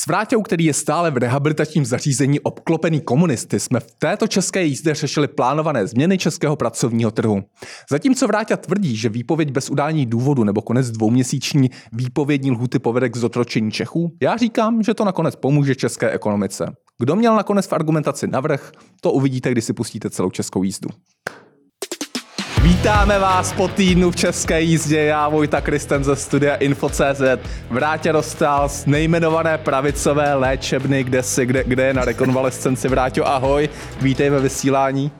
[0.00, 4.94] S Vráťou, který je stále v rehabilitačním zařízení obklopený komunisty, jsme v této české jízdě
[4.94, 7.42] řešili plánované změny českého pracovního trhu.
[7.90, 13.16] Zatímco Vráťa tvrdí, že výpověď bez udání důvodu nebo konec dvouměsíční výpovědní lhuty povede k
[13.16, 16.66] zotročení Čechů, já říkám, že to nakonec pomůže české ekonomice.
[16.98, 20.88] Kdo měl nakonec v argumentaci navrh, to uvidíte, když si pustíte celou českou jízdu.
[22.62, 27.22] Vítáme vás po týdnu v české jízdě, já Vojta Kristen ze studia Info.cz.
[27.70, 32.88] Vrátě dostal z nejmenované pravicové léčebny, kde, si, kde, kde je na rekonvalescenci.
[32.88, 33.68] Vráťo, ahoj,
[34.00, 35.10] vítej ve vysílání.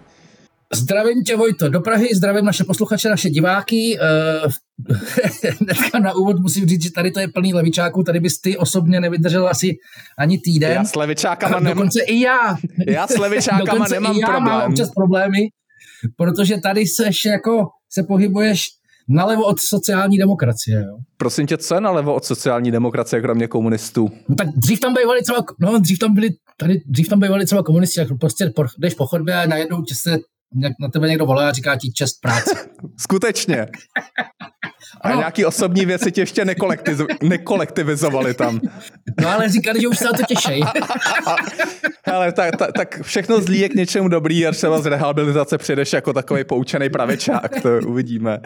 [0.75, 3.99] Zdravím tě, Vojto, do Prahy, zdravím naše posluchače, naše diváky.
[4.39, 4.53] Uh,
[5.61, 9.01] hnedka na úvod musím říct, že tady to je plný levičáků, tady bys ty osobně
[9.01, 9.77] nevydržel asi
[10.19, 10.73] ani týden.
[10.73, 11.75] Já s levičákama nemám...
[11.75, 12.57] Dokonce i já.
[12.87, 14.45] Já s levičákama nemám i já problém.
[14.45, 15.39] mám občas problémy,
[16.17, 18.65] protože tady seš jako, se pohybuješ
[19.09, 20.79] nalevo od sociální demokracie.
[20.79, 20.97] Jo.
[21.17, 24.11] Prosím tě, co je nalevo od sociální demokracie, kromě komunistů?
[24.29, 27.63] No tak dřív tam bývali třeba, no dřív tam byli, tady, dřív tam bývali třeba
[27.63, 30.19] komunisti, jak prostě jdeš po chodbě a najednou tě se
[30.81, 32.51] na tebe někdo volá a říká ti čest práce.
[32.99, 33.67] Skutečně.
[35.01, 35.19] A ano.
[35.19, 38.61] nějaký osobní věci tě ještě nekolektiz- nekolektivizovali tam.
[39.21, 40.63] No ale říkali, že už se na to těšej.
[42.05, 45.93] Hele, tak, tak, tak všechno zlí je k něčemu dobrý a třeba z rehabilitace přijdeš
[45.93, 48.39] jako takový poučený pravičák, to uvidíme.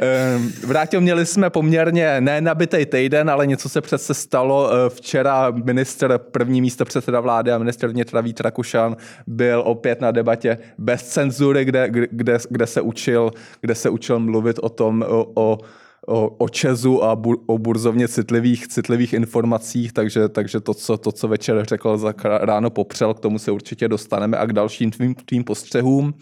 [0.00, 4.70] Ehm, vrátil, měli jsme poměrně nenabitý týden, ale něco se přece stalo.
[4.72, 8.96] Eh, včera minister, první místo předseda vlády a minister vnitra Vít Rakušan
[9.26, 14.58] byl opět na debatě bez cenzury, kde, kde, kde, se, učil, kde se učil mluvit
[14.62, 15.58] o tom, o, o
[16.06, 21.12] o, o Česu a bur, o burzovně citlivých, citlivých informacích, takže, takže to, co, to,
[21.12, 25.14] co večer řekl, za ráno popřel, k tomu se určitě dostaneme a k dalším tvým,
[25.14, 26.14] tvým postřehům.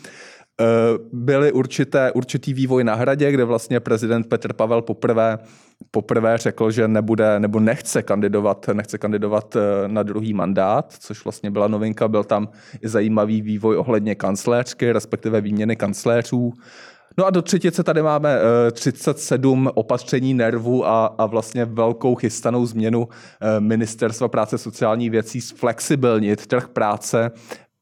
[0.60, 0.64] E,
[1.12, 5.38] byly určité, určitý vývoj na hradě, kde vlastně prezident Petr Pavel poprvé,
[5.90, 11.50] poprvé řekl, že nebude nebo nechce kandidovat, nechce kandidovat e, na druhý mandát, což vlastně
[11.50, 12.08] byla novinka.
[12.08, 12.48] Byl tam
[12.82, 16.52] i zajímavý vývoj ohledně kancléřky, respektive výměny kancléřů.
[17.18, 22.14] No a do třetice tady máme uh, eh, 37 opatření nervu a, a vlastně velkou
[22.14, 23.08] chystanou změnu uh,
[23.58, 27.30] Ministerstva práce sociální věcí zflexibilnit trh práce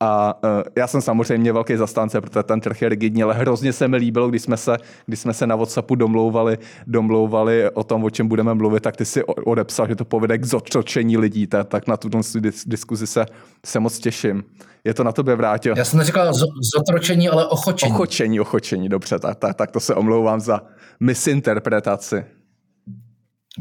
[0.00, 3.88] a uh, já jsem samozřejmě velký zastánce, protože ten trh je rigidní, ale hrozně se
[3.88, 4.76] mi líbilo, když jsme se,
[5.06, 9.04] když jsme se na WhatsAppu domlouvali, domlouvali o tom, o čem budeme mluvit, tak ty
[9.04, 12.20] si odepsal, že to povede k zotročení lidí, tak, tak na tuto
[12.66, 13.26] diskuzi se,
[13.66, 14.44] se moc těším.
[14.84, 15.74] Je to na tobě vrátil.
[15.76, 16.32] Já jsem neříkal
[16.76, 17.92] zotročení, ale ochočení.
[17.92, 20.60] Ochočení, ochočení, dobře, tak, tak, tak to se omlouvám za
[21.00, 22.24] misinterpretaci.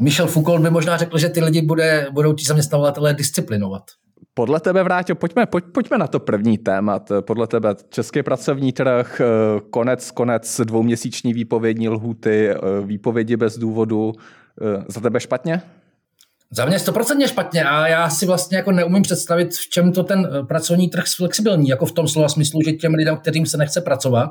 [0.00, 3.82] Michel Foucault by možná řekl, že ty lidi bude, budou ti zaměstnavatelé disciplinovat.
[4.38, 7.12] Podle tebe, Vráťo, pojďme, pojď, pojďme na to první témat.
[7.20, 9.24] Podle tebe český pracovní trh, eh,
[9.70, 14.12] konec, konec dvouměsíční výpovědní lhuty, eh, výpovědi bez důvodu.
[14.62, 15.62] Eh, za tebe špatně?
[16.50, 20.28] Za mě stoprocentně špatně a já si vlastně jako neumím představit, v čem to ten
[20.48, 24.30] pracovní trh flexibilní, jako v tom slova smyslu, že těm lidem, kterým se nechce pracovat,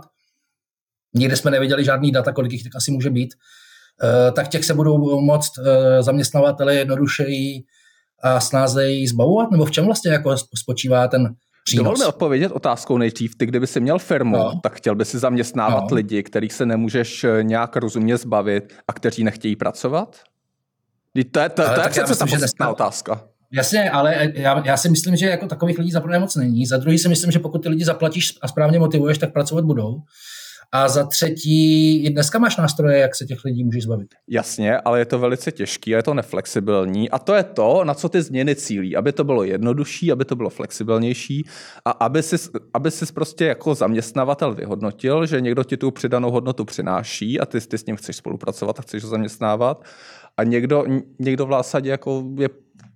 [1.14, 3.34] nikde jsme neviděli žádný data, kolik jich asi může být,
[4.34, 5.52] tak těch se budou moct
[6.02, 7.64] zaměstnavatele jednodušeji
[8.24, 9.52] a snáze ji zbavovat?
[9.52, 11.84] Nebo v čem vlastně jako spočívá ten přínos?
[11.84, 13.36] Dovol mi odpovědět otázkou nejdřív.
[13.36, 14.60] Ty, kdyby si měl firmu, no.
[14.64, 15.96] tak chtěl by si zaměstnávat no.
[15.96, 20.18] lidi, kterých se nemůžeš eh, nějak rozumně zbavit a kteří nechtějí pracovat?
[21.32, 23.24] To je, to, to je přece ta podstatná otázka.
[23.52, 26.66] Jasně, ale já, já si myslím, že jako takových lidí za prvé moc není.
[26.66, 30.02] Za druhý si myslím, že pokud ty lidi zaplatíš a správně motivuješ, tak pracovat budou.
[30.72, 34.08] A za třetí, i dneska máš nástroje, jak se těch lidí můžeš zbavit.
[34.30, 37.10] Jasně, ale je to velice těžké, je to neflexibilní.
[37.10, 40.36] A to je to, na co ty změny cílí, aby to bylo jednodušší, aby to
[40.36, 41.46] bylo flexibilnější
[41.86, 42.36] a aby si,
[42.74, 47.62] aby si prostě jako zaměstnavatel vyhodnotil, že někdo ti tu přidanou hodnotu přináší a ty,
[47.62, 49.84] ty s ním chceš spolupracovat a chceš ho zaměstnávat.
[50.38, 50.86] A někdo,
[51.20, 52.50] někdo v zásadě jako je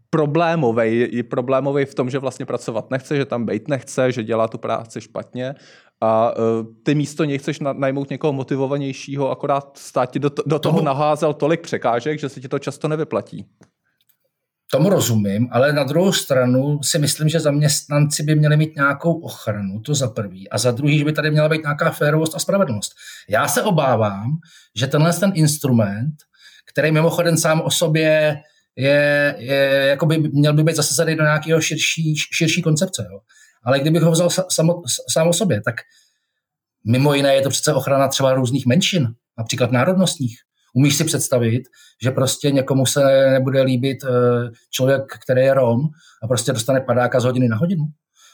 [0.10, 4.48] problémový, je problémový v tom, že vlastně pracovat nechce, že tam být nechce, že dělá
[4.48, 5.56] tu práci špatně
[6.02, 10.82] a uh, ty místo něj chceš najmout někoho motivovanějšího, akorát stát ti do, do toho
[10.82, 13.46] naházel tolik překážek, že se ti to často nevyplatí.
[14.72, 19.80] Tomu rozumím, ale na druhou stranu si myslím, že zaměstnanci by měli mít nějakou ochranu,
[19.80, 20.50] to za prvý.
[20.50, 22.92] A za druhý, že by tady měla být nějaká férovost a spravedlnost.
[23.30, 24.38] Já se obávám,
[24.76, 26.14] že tenhle ten instrument,
[26.72, 28.38] který mimochodem sám o sobě
[28.76, 33.08] je, je jako by měl by být zasazený do nějakého širší, širší koncepce.
[33.12, 33.20] Jo.
[33.64, 34.72] Ale kdybych ho vzal sám,
[35.10, 35.76] sám o sobě, tak
[36.88, 40.38] mimo jiné je to přece ochrana třeba různých menšin, například národnostních.
[40.74, 41.64] Umíš si představit,
[42.04, 44.10] že prostě někomu se nebude líbit eh,
[44.70, 45.80] člověk, který je Rom
[46.24, 47.84] a prostě dostane padáka z hodiny na hodinu?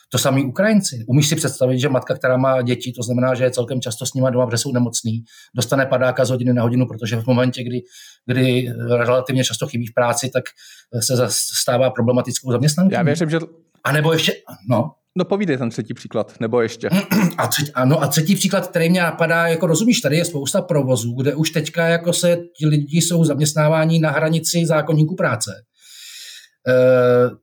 [0.10, 1.06] To samý Ukrajinci.
[1.08, 4.14] Umíš si představit, že matka, která má děti, to znamená, že je celkem často s
[4.14, 5.24] nimi doma, protože jsou nemocný,
[5.56, 7.82] dostane padáka z hodiny na hodinu, protože v momentě, kdy,
[8.26, 10.44] kdy relativně často chybí v práci, tak
[11.00, 11.28] se
[11.62, 12.94] stává problematickou zaměstnankou.
[12.94, 13.40] Já věřím, že...
[13.84, 14.34] A nebo ještě,
[14.70, 14.92] no.
[15.18, 16.90] No povídej ten třetí příklad, nebo ještě.
[17.38, 21.14] A třetí, ano, a třetí příklad, který mě napadá, jako rozumíš, tady je spousta provozů,
[21.14, 25.52] kde už teďka jako se ti lidi jsou zaměstnávání na hranici zákonníku práce.
[26.68, 26.74] E,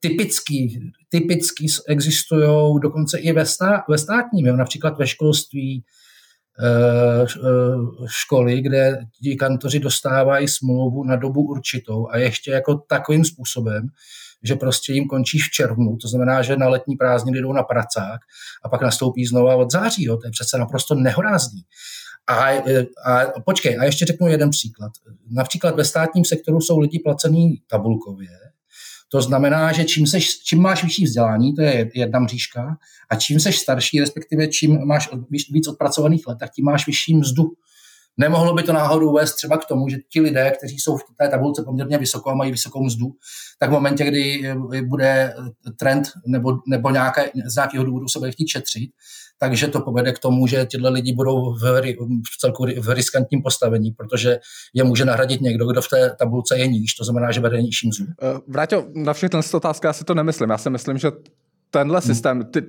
[0.00, 5.84] typický, typicky existují dokonce i ve, stá, ve státním, jo, například ve školství,
[6.62, 7.26] e,
[8.06, 13.88] školy, kde ti kantoři dostávají smlouvu na dobu určitou a ještě jako takovým způsobem,
[14.44, 18.20] že prostě jim končí v červnu, to znamená, že na letní prázdniny jdou na pracák
[18.64, 20.05] a pak nastoupí znova od září.
[20.05, 20.17] Jo.
[20.17, 21.61] To je přece naprosto nehorázný.
[22.26, 22.49] A,
[23.06, 24.93] a počkej, a ještě řeknu jeden příklad.
[25.31, 28.29] Například ve státním sektoru jsou lidi placený tabulkově,
[29.08, 32.76] to znamená, že čím, seš, čím máš vyšší vzdělání, to je jedna mřížka,
[33.11, 35.08] a čím seš starší, respektive čím máš
[35.50, 37.44] víc odpracovaných let, tak tím máš vyšší mzdu.
[38.16, 41.28] Nemohlo by to náhodou vést třeba k tomu, že ti lidé, kteří jsou v té
[41.28, 43.06] tabulce poměrně vysoko a mají vysokou mzdu,
[43.58, 45.34] tak v momentě, kdy bude
[45.78, 48.90] trend nebo, nebo nějaké, z nějakého důvodu se bude chtít šetřit,
[49.38, 51.82] takže to povede k tomu, že tyhle lidi budou v,
[52.34, 54.38] v celku v riskantním postavení, protože
[54.75, 57.88] je může nahradit někdo, kdo v té tabulce je níž, to znamená, že vede nižší
[57.88, 58.06] mzdu.
[58.22, 60.50] Eh, Vráťo, na všechny otázky já si to nemyslím.
[60.50, 61.10] Já si myslím, že
[61.70, 62.14] tenhle hmm.
[62.14, 62.62] systém, ty,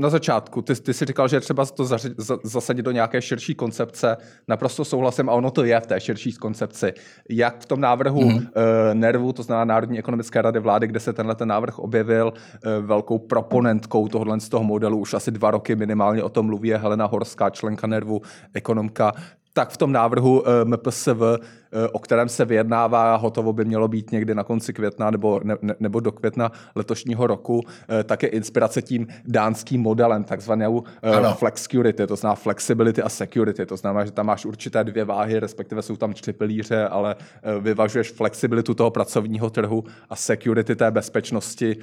[0.00, 2.10] na začátku, ty, ty jsi říkal, že je třeba to zaři,
[2.42, 4.16] zasadit do nějaké širší koncepce.
[4.48, 6.92] Naprosto souhlasím a ono to je v té širší koncepci.
[7.30, 8.36] Jak v tom návrhu mm-hmm.
[8.36, 12.86] uh, NERVu, to znamená Národní ekonomické rady vlády, kde se tenhle ten návrh objevil, uh,
[12.86, 17.06] velkou proponentkou tohohle z toho modelu, už asi dva roky minimálně o tom mluví Helena
[17.06, 18.22] Horská, členka NERVu,
[18.54, 19.12] ekonomka,
[19.52, 21.22] tak v tom návrhu uh, MPSV
[21.65, 25.56] Eh, o kterém se vyjednává hotovo by mělo být někdy na konci května nebo, ne,
[25.80, 31.34] nebo do května letošního roku, eh, tak je inspirace tím dánským modelem, takzvanou eh, ano.
[31.34, 33.66] flexicurity, to znamená flexibility a security.
[33.66, 37.16] To znamená, že tam máš určité dvě váhy, respektive jsou tam tři pilíře, ale
[37.60, 41.76] vyvažuješ flexibilitu toho pracovního trhu a security té bezpečnosti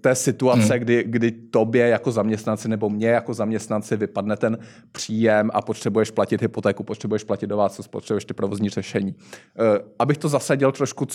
[0.00, 0.78] té situace, hmm.
[0.78, 4.58] kdy, kdy tobě jako zaměstnanci nebo mě jako zaměstnanci vypadne ten
[4.92, 9.13] příjem a potřebuješ platit hypotéku, potřebuješ platit domácnost, potřebuješ ty provozní řešení.
[9.14, 9.66] Uh,
[9.98, 11.06] abych to zasadil trošku,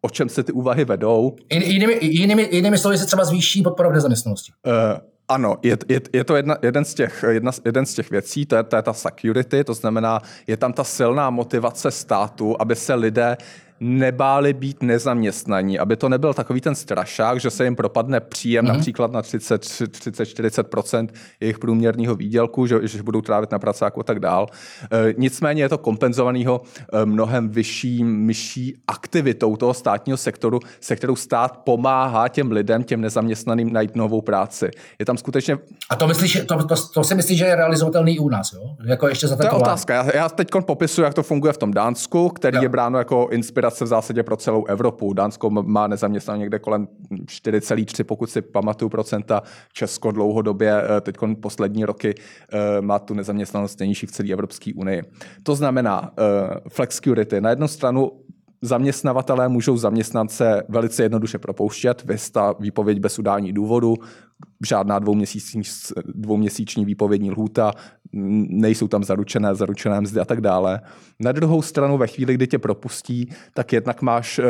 [0.00, 1.36] o čem se ty úvahy vedou.
[1.50, 4.52] Jinými, jinými, jinými slovy se třeba zvýší podpora v nezaměstnanosti.
[4.66, 4.72] Uh,
[5.28, 8.56] ano, je, je, je to jedna, jeden, z těch, jedna, jeden z těch věcí, to
[8.56, 12.94] je, to je ta security, to znamená, je tam ta silná motivace státu, aby se
[12.94, 13.36] lidé
[13.80, 18.68] nebáli být nezaměstnaní, aby to nebyl takový ten strašák, že se jim propadne příjem mm-hmm.
[18.68, 21.08] například na 30-40%
[21.40, 24.46] jejich průměrného výdělku, že, že budou trávit na pracáku a tak dál.
[24.92, 26.60] E, nicméně je to kompenzovaného
[26.92, 33.00] e, mnohem vyšší, myší aktivitou toho státního sektoru, se kterou stát pomáhá těm lidem, těm
[33.00, 34.70] nezaměstnaným najít novou práci.
[34.98, 35.58] Je tam skutečně...
[35.90, 38.60] A to, myslíš, to, to, to si myslíš, že je realizovatelný i u nás, jo?
[38.84, 39.94] Jako ještě za to je otázka.
[39.94, 42.62] Já, já teď popisuju, jak to funguje v tom Dánsku, který jo.
[42.62, 45.12] je bráno jako inspirace migrace v zásadě pro celou Evropu.
[45.12, 49.42] Dánsko má nezaměstnanost někde kolem 4,3, pokud si pamatuju procenta.
[49.72, 55.02] Česko dlouhodobě, eh, teď poslední roky, eh, má tu nezaměstnanost nejnižší v celé Evropské unii.
[55.42, 57.40] To znamená eh, flexicurity.
[57.40, 58.10] Na jednu stranu
[58.62, 63.94] zaměstnavatelé můžou zaměstnance velice jednoduše propouštět, vysta výpověď bez udání důvodu,
[64.66, 65.62] žádná dvouměsíční,
[66.04, 67.72] dvouměsíční výpovědní lhůta,
[68.12, 70.80] nejsou tam zaručené, zaručené mzdy a tak dále.
[71.20, 74.44] Na druhou stranu ve chvíli, kdy tě propustí, tak jednak máš eh,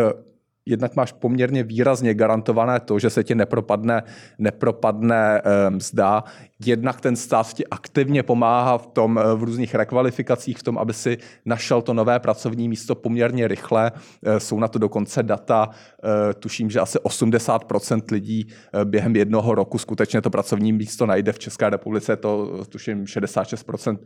[0.68, 4.02] jednak máš poměrně výrazně garantované to, že se ti nepropadne,
[4.38, 6.24] nepropadne e, mzda.
[6.66, 11.18] Jednak ten stát ti aktivně pomáhá v tom, v různých rekvalifikacích, v tom, aby si
[11.44, 13.92] našel to nové pracovní místo poměrně rychle.
[14.22, 15.68] E, jsou na to dokonce data,
[16.38, 18.46] tuším, že asi 80% lidí
[18.84, 21.32] během jednoho roku skutečně to pracovní místo najde.
[21.32, 23.98] V České republice to tuším 66%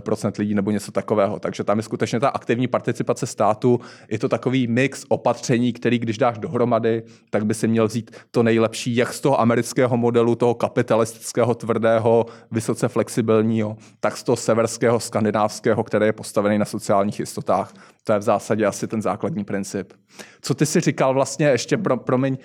[0.00, 1.38] procent lidí nebo něco takového.
[1.38, 3.80] Takže tam je skutečně ta aktivní participace státu.
[4.10, 8.42] Je to takový mix opatření, který když dáš dohromady, tak by si měl vzít to
[8.42, 15.00] nejlepší, jak z toho amerického modelu, toho kapitalistického tvrdého, vysoce flexibilního, tak z toho severského,
[15.00, 17.74] skandinávského, který je postavený na sociálních jistotách.
[18.04, 19.92] To je v zásadě asi ten základní princip.
[20.40, 22.38] Co ty si říkal vlastně, ještě pro, promiň,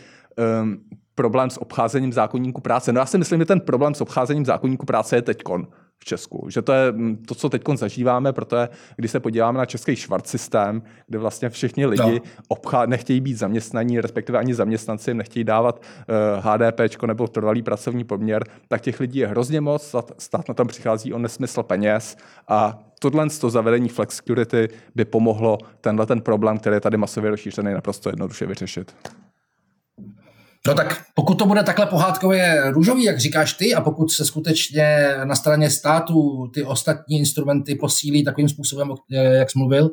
[0.62, 0.77] um,
[1.15, 2.93] problém s obcházením zákonníku práce.
[2.93, 5.67] No já si myslím, že ten problém s obcházením zákonníku práce je teďkon
[6.04, 6.48] v Česku.
[6.50, 10.28] Že to je mm, to, co teď zažíváme, protože když se podíváme na český švart
[10.28, 12.44] systém, kde vlastně všichni lidi no.
[12.48, 16.16] obchá, nechtějí být zaměstnaní, respektive ani zaměstnanci nechtějí dávat uh,
[16.56, 20.68] eh, HDP nebo trvalý pracovní poměr, tak těch lidí je hrozně moc, stát, na tom
[20.68, 22.18] přichází o nesmysl peněz
[22.48, 27.74] a tohle to zavedení flexicurity by pomohlo tenhle ten problém, který je tady masově rozšířený,
[27.74, 28.96] naprosto jednoduše vyřešit.
[30.67, 35.10] No tak pokud to bude takhle pohádkově růžový, jak říkáš ty, a pokud se skutečně
[35.24, 39.89] na straně státu ty ostatní instrumenty posílí takovým způsobem, jak jsi mluvil,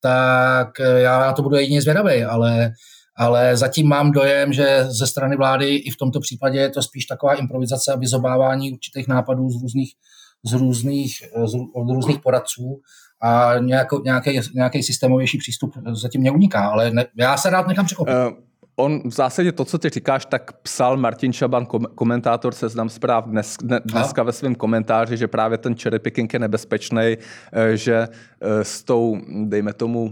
[0.00, 2.72] tak já na to budu jedině zvědavý, ale,
[3.16, 7.06] ale zatím mám dojem, že ze strany vlády i v tomto případě je to spíš
[7.06, 9.92] taková improvizace a vyzobávání určitých nápadů z různých,
[10.44, 12.80] z různých, z, od různých poradců
[13.22, 13.96] a nějaký,
[14.54, 18.14] nějaký systémovější přístup zatím neuniká, ale ne, já se rád nechám překvapit.
[18.14, 23.24] Uh on v zásadě to, co ty říkáš, tak psal Martin Šaban, komentátor Seznam zpráv
[23.24, 27.16] dnes, dneska ve svém komentáři, že právě ten cherry picking je nebezpečný,
[27.52, 28.08] eh, že
[28.40, 30.10] eh, s tou, dejme tomu,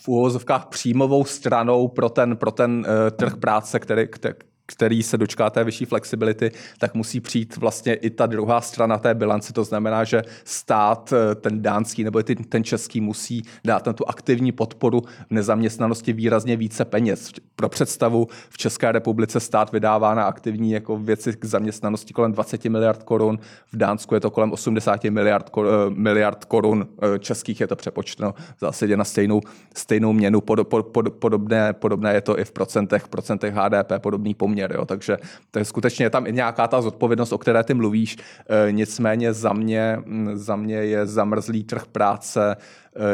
[0.00, 4.34] v úvozovkách příjmovou stranou pro ten, pro ten uh, trh práce, který, který,
[4.72, 9.14] který se dočká té vyšší flexibility, tak musí přijít vlastně i ta druhá strana té
[9.14, 9.52] bilance.
[9.52, 14.52] To znamená, že stát, eh, ten dánský nebo ten český, musí dát na tu aktivní
[14.52, 17.30] podporu v nezaměstnanosti výrazně více peněz.
[17.56, 22.68] Pro představu, v České republice stát vydává na aktivní jako věci k zaměstnanosti kolem 20
[22.68, 23.38] miliard korun,
[23.72, 28.34] v Dánsku je to kolem 80 miliard, eh, miliard korun, eh, českých je to přepočteno
[28.56, 29.40] v zásadě na stejnou,
[29.74, 30.40] stejnou měnu.
[30.40, 34.72] podobné, podobné je to i v procentech, procentech HDP, podobný poměr poměr.
[34.74, 34.84] Jo?
[34.84, 35.16] Takže
[35.50, 38.16] to je skutečně tam i nějaká ta zodpovědnost, o které ty mluvíš.
[38.48, 40.02] E, nicméně za mě,
[40.34, 42.56] za mě je zamrzlý trh práce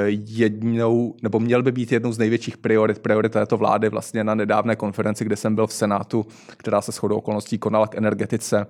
[0.06, 4.76] jednou, nebo měl by být jednou z největších priorit, priorit této vlády vlastně na nedávné
[4.76, 6.26] konferenci, kde jsem byl v Senátu,
[6.56, 8.66] která se shodou okolností konala k energetice,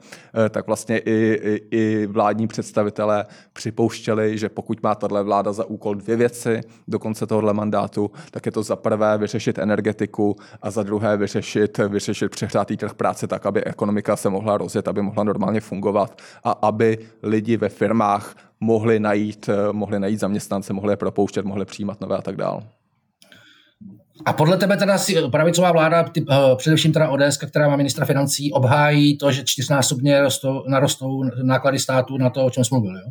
[0.46, 5.64] eh, tak vlastně i, i, i vládní představitelé připouštěli, že pokud má tato vláda za
[5.64, 10.70] úkol dvě věci do konce tohohle mandátu, tak je to za prvé vyřešit energetiku a
[10.70, 15.24] za druhé vyřešit, vyřešit přehrátý trh práce tak, aby ekonomika se mohla rozjet, aby mohla
[15.24, 20.96] normálně fungovat a aby lidi ve firmách mohli najít, eh, mohli najít zaměstnance, mohli je
[20.96, 22.62] propouštět, mohli přijímat nové a tak dále.
[24.24, 28.06] A podle tebe teda si pravicová vláda, ty, uh, především teda ODS, která má ministra
[28.06, 33.00] financí, obhájí to, že čtyřnásobně rostou, narostou náklady státu na to, o čem jsme mluvili.
[33.00, 33.06] Jo?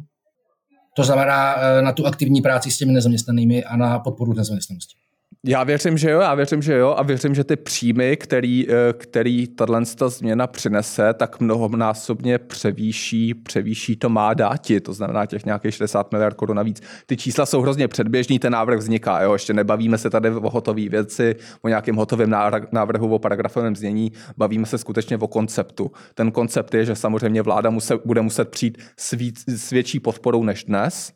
[0.96, 5.03] To znamená na tu aktivní práci s těmi nezaměstnanými a na podporu nezaměstnanosti.
[5.48, 8.94] Já věřím, že jo, já věřím, že jo a věřím, že ty příjmy, který, eh,
[8.94, 15.74] který tato změna přinese, tak mnohonásobně převýší, převýší to má dáti, to znamená těch nějakých
[15.74, 16.82] 60 miliard korun navíc.
[17.06, 20.90] Ty čísla jsou hrozně předběžný, ten návrh vzniká, jo, ještě nebavíme se tady o hotové
[20.90, 22.30] věci, o nějakém hotovém
[22.72, 25.92] návrhu, o paragrafovém znění, bavíme se skutečně o konceptu.
[26.14, 30.44] Ten koncept je, že samozřejmě vláda muse, bude muset přijít s, víc, s větší podporou
[30.44, 31.14] než dnes,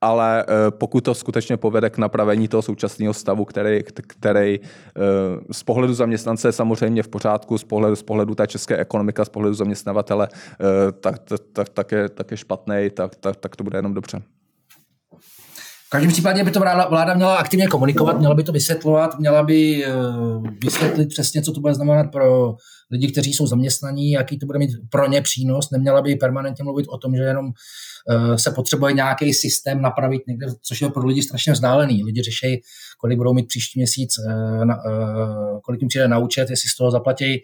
[0.00, 5.00] ale eh, pokud to skutečně povede k napravení toho současného stavu, který, který eh,
[5.52, 9.28] z pohledu zaměstnance je samozřejmě v pořádku, z pohledu, z pohledu té české ekonomika, z
[9.28, 13.78] pohledu zaměstnavatele, eh, tak, tak, tak, je, tak je špatný, tak, tak, tak to bude
[13.78, 14.22] jenom dobře.
[15.88, 19.42] V každém případě by to vláda, vláda měla aktivně komunikovat, měla by to vysvětlovat, měla
[19.42, 19.84] by
[20.64, 22.54] vysvětlit přesně, co to bude znamenat pro
[22.90, 25.70] lidi, kteří jsou zaměstnaní, jaký to bude mít pro ně přínos.
[25.70, 27.52] Neměla by permanentně mluvit o tom, že jenom
[28.10, 32.04] Eh, se potřebuje nějaký systém napravit někde, což je pro lidi strašně vzdálený.
[32.04, 32.62] Lidi řeší,
[32.98, 36.90] kolik budou mít příští měsíc, eh, eh, kolik jim přijde na účet, jestli z toho
[36.90, 37.38] zaplatí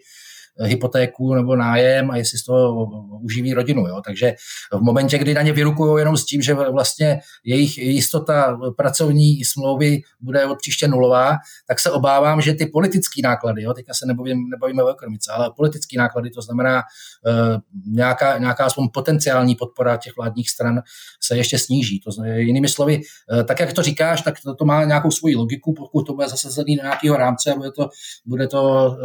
[0.63, 2.85] hypotéku nebo nájem a jestli z toho
[3.21, 3.87] uživí rodinu.
[3.87, 4.01] Jo.
[4.05, 4.33] Takže
[4.73, 10.01] v momentě, kdy na ně vyrukují jenom s tím, že vlastně jejich jistota pracovní smlouvy
[10.21, 14.49] bude od příště nulová, tak se obávám, že ty politické náklady, jo, teďka se nebavím,
[14.49, 20.13] nebavíme o ekonomice, ale politické náklady, to znamená uh, nějaká, nějaká aspoň potenciální podpora těch
[20.17, 20.81] vládních stran
[21.23, 21.99] se ještě sníží.
[21.99, 25.35] To znamená, jinými slovy, uh, tak jak to říkáš, tak to, to má nějakou svoji
[25.35, 27.89] logiku, pokud to bude zasazený do nějakého rámce a bude to,
[28.25, 28.95] bude to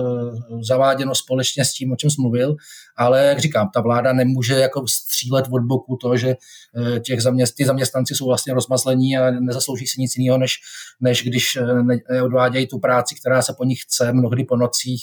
[0.50, 2.56] uh, zaváděno společně společně s tím, o čem jsem mluvil,
[2.96, 4.84] ale jak říkám, ta vláda nemůže jako
[5.20, 9.86] střílet od boku to, že eh, těch zaměst, ty zaměstnanci jsou vlastně rozmazlení a nezaslouží
[9.86, 10.58] si nic jiného, než,
[11.00, 11.64] než když eh,
[12.10, 15.02] neodvádějí tu práci, která se po nich chce, mnohdy po nocích,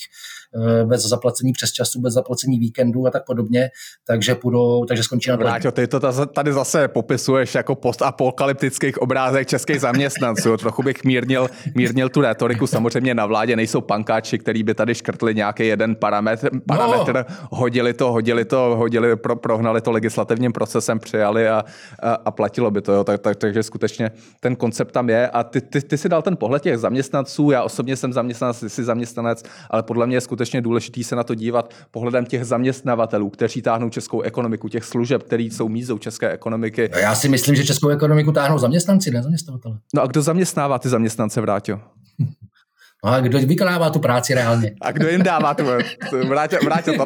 [0.56, 3.70] eh, bez zaplacení přes času, bez zaplacení víkendů a tak podobně,
[4.08, 9.82] takže půjdou, takže skončí na Vráťo, ty to tady zase popisuješ jako postapokalyptických obrázek českých
[9.82, 10.58] zaměstnanců.
[10.68, 12.68] Trochu bych mírnil, mírnil tu retoriku.
[12.68, 17.48] Samozřejmě na vládě nejsou pankáči, který by tady škrtli nějaký jeden parametr parametr, parametr no.
[17.52, 21.66] hodili to, hodili to, hodili, pro, prohnali to legislativním procesem, přijali a,
[22.00, 22.92] a, a platilo by to.
[22.94, 23.04] Jo.
[23.04, 26.38] Tak, tak, takže skutečně ten koncept tam je a ty, ty, ty si dal ten
[26.38, 30.62] pohled těch zaměstnanců, já osobně jsem zaměstnanec, ty jsi zaměstnanec, ale podle mě je skutečně
[30.62, 35.44] důležitý se na to dívat pohledem těch zaměstnavatelů, kteří táhnou českou ekonomiku, těch služeb, které
[35.44, 36.90] jsou mízou české ekonomiky.
[37.00, 39.78] Já si myslím, že českou ekonomiku táhnou zaměstnanci, ne zaměstnavatele.
[39.94, 41.80] No a kdo zaměstnává ty zaměstnance, Vrátil?
[43.08, 44.72] No a kdo vykonává tu práci reálně?
[44.82, 45.64] A kdo jim dává tu,
[46.28, 47.06] vrátil, vrátil ta,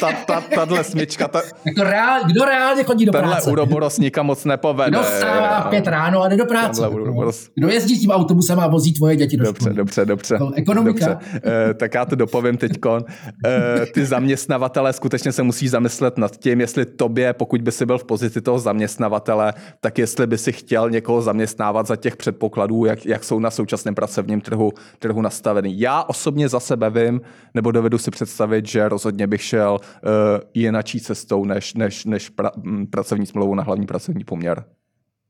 [0.00, 1.28] ta, ta, tahle smyčka.
[1.28, 3.44] Ta, jako reál, kdo reálně chodí do tenhle práce?
[3.44, 4.90] Tenhle uroboros nikam moc nepovede.
[4.90, 6.88] Kdo stává v pět ráno a jde do práce?
[6.88, 7.48] Uroboros...
[7.54, 9.74] Kdo jezdí tím autobusem a vozí tvoje děti do Dobře, školy?
[9.74, 10.38] dobře, dobře.
[10.38, 11.08] To ekonomika.
[11.08, 11.40] Dobře.
[11.70, 13.04] E, tak já to dopovím teďkon.
[13.46, 17.98] E, ty zaměstnavatele skutečně se musí zamyslet nad tím, jestli tobě, pokud by si byl
[17.98, 23.06] v pozici toho zaměstnavatele, tak jestli by si chtěl někoho zaměstnávat za těch předpokladů, jak,
[23.06, 25.80] jak jsou na současném pracovním trhu, trhu nastavený.
[25.80, 27.20] Já osobně za sebe vím,
[27.54, 30.10] nebo dovedu si představit, že rozhodně bych šel uh,
[30.54, 34.64] jinačí cestou, než, než, než pra, m, pracovní smlouvu na hlavní pracovní poměr.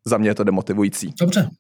[0.06, 1.14] Za mě je to demotivující.
[1.20, 1.50] Dobře.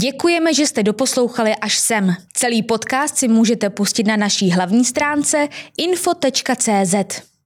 [0.00, 2.14] Děkujeme, že jste doposlouchali až sem.
[2.32, 7.22] Celý podcast si můžete pustit na naší hlavní stránce info.cz.